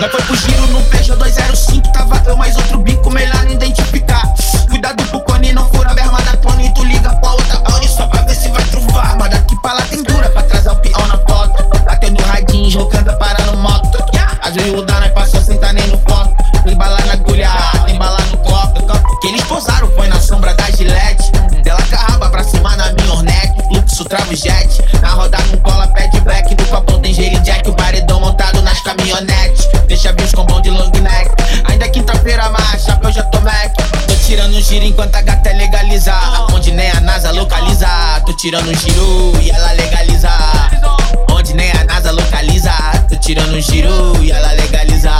Nós 0.00 0.12
foi 0.12 0.22
pro 0.22 0.36
giro 0.36 0.64
no 0.68 0.80
Peugeot 0.84 1.18
205, 1.18 1.92
tava 1.92 2.22
eu 2.26 2.36
mais 2.36 2.56
outro 2.56 2.78
bico, 2.78 3.10
melhor 3.10 3.44
não 3.44 3.52
identificar. 3.52 4.22
Cuidado 4.70 5.02
pro 5.06 5.20
cone, 5.22 5.52
não 5.52 5.68
fura 5.70 5.90
a 5.90 5.94
berma 5.94 6.20
da 6.22 6.36
Tony, 6.36 6.72
tu 6.72 6.84
liga 6.84 7.10
pra 7.16 7.32
outra 7.32 7.56
Tony 7.58 7.88
só 7.88 8.06
pra 8.06 8.22
ver 8.22 8.36
se 8.36 8.48
vai 8.48 8.62
truvar. 8.66 9.16
Mas 9.18 9.30
daqui 9.30 9.60
pra 9.60 9.72
lá 9.72 9.82
tem 9.82 10.00
dura, 10.04 10.28
pra 10.30 10.42
trás 10.44 10.66
é 10.66 10.70
o 10.70 10.76
peão 10.76 11.04
na 11.08 11.18
foto. 11.18 11.84
Batendo 11.84 12.22
radinho, 12.22 12.70
jogando, 12.70 13.12
parando 13.18 13.56
moto. 13.56 13.98
Às 14.40 14.54
vezes 14.54 14.72
o 14.72 14.82
nós 14.82 15.10
passou 15.10 15.40
sem 15.40 15.58
tá 15.58 15.72
nem 15.72 15.86
no 15.88 15.98
foco. 15.98 16.32
Tem 16.62 16.76
bala 16.76 16.98
na 17.04 17.14
agulha, 17.14 17.50
tem 17.84 17.98
bala 17.98 18.18
no 18.30 18.38
copo. 18.38 19.18
Que 19.20 19.28
eles 19.28 19.42
posaram, 19.44 19.87
tirando 38.48 38.70
um 38.70 38.74
giro 38.74 39.32
e 39.42 39.50
ela 39.50 39.72
legaliza. 39.72 40.30
Onde 41.30 41.52
nem 41.52 41.70
a 41.70 41.84
NASA 41.84 42.10
localiza. 42.12 42.72
Tô 43.06 43.14
tirando 43.16 43.54
um 43.54 43.60
giro 43.60 44.24
e 44.24 44.32
ela 44.32 44.52
legaliza. 44.52 45.12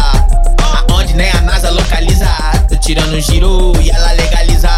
Onde 0.91 1.12
nem 1.12 1.31
a 1.33 1.41
NASA 1.43 1.69
localiza. 1.69 2.27
Tô 2.70 2.77
tirando 2.77 3.15
um 3.15 3.20
giro 3.20 3.75
e 3.83 3.91
ela 3.91 4.12
legaliza. 4.12 4.70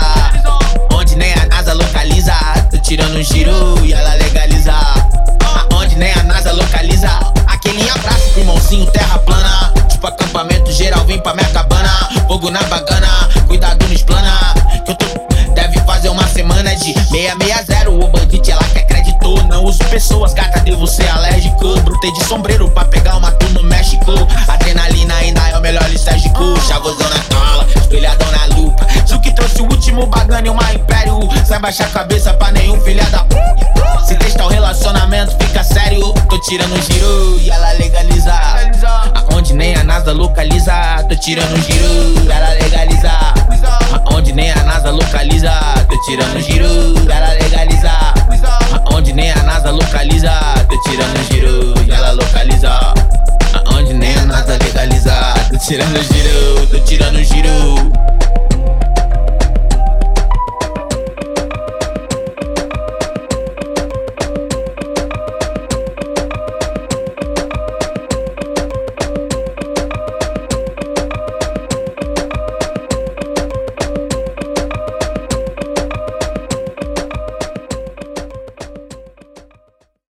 Onde 0.92 1.14
nem 1.14 1.32
a 1.32 1.46
NASA 1.46 1.74
localiza. 1.74 2.34
Tô 2.72 2.78
tirando 2.78 3.18
um 3.18 3.22
giro 3.22 3.86
e 3.86 3.92
ela 3.92 4.14
legaliza. 4.14 4.74
Onde 5.72 5.94
nem 5.94 6.12
a 6.12 6.22
NASA 6.24 6.50
localiza. 6.50 7.20
Aquele 7.46 7.88
abraço 7.88 8.30
pro 8.30 8.40
irmãozinho 8.40 8.86
terra 8.90 9.16
plana. 9.20 9.72
Tipo 9.88 10.08
acampamento 10.08 10.72
geral, 10.72 11.04
vem 11.04 11.20
pra 11.20 11.34
minha 11.34 11.48
cabana. 11.50 12.08
Fogo 12.26 12.50
na 12.50 12.62
bagana, 12.64 13.28
660. 17.28 17.90
O 17.90 18.08
bandite 18.08 18.50
ela 18.50 18.64
quer 18.72 18.86
crédito. 18.86 19.34
Não 19.48 19.64
uso 19.64 19.78
pessoas, 19.90 20.32
gata, 20.32 20.60
devo 20.60 20.86
ser 20.86 21.08
alérgico. 21.08 21.78
Brutei 21.80 22.12
de 22.12 22.24
sombreiro 22.24 22.70
pra 22.70 22.84
pegar 22.84 23.16
uma 23.16 23.30
tour 23.32 23.50
no 23.50 23.62
México. 23.64 24.12
Adrenalina 24.48 25.14
ainda 25.16 25.40
é 25.48 25.58
o 25.58 25.60
melhor 25.60 25.88
lisérgico. 25.90 26.58
Chavosão 26.66 27.08
na 27.08 27.36
cola, 27.36 27.66
espelhadão 27.76 28.30
na 28.30 28.44
lupa. 28.56 28.86
Tio 29.04 29.20
que 29.20 29.32
trouxe 29.34 29.60
o 29.60 29.64
último 29.64 30.06
bagano 30.06 30.46
e 30.46 30.50
uma 30.50 30.72
império. 30.72 31.18
Sem 31.44 31.60
baixar 31.60 31.86
a 31.86 31.90
cabeça 31.90 32.32
pra 32.34 32.50
nenhum 32.52 32.80
filha 32.80 33.04
da. 33.10 33.26
Se 34.04 34.14
testar 34.16 34.46
o 34.46 34.48
relacionamento, 34.48 35.36
fica 35.44 35.62
sério. 35.62 36.14
Tô 36.28 36.40
tirando 36.40 36.72
um 36.72 36.82
giro 36.82 37.38
e 37.40 37.50
ela 37.50 37.72
legaliza. 37.72 38.32
Aonde 39.30 39.52
nem 39.52 39.74
a 39.76 39.84
NASA 39.84 40.12
localiza. 40.12 40.72
Tô 41.08 41.14
tirando 41.16 41.52
um 41.52 41.62
giro, 41.62 42.30
ela 42.30 42.50
legaliza. 42.54 43.39
Tirando 55.70 56.00
direito 56.08 56.39